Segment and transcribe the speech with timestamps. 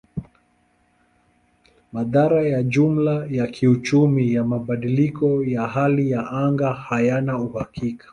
[1.91, 8.09] Madhara ya jumla ya kiuchumi ya mabadiliko ya hali ya anga hayana uhakika.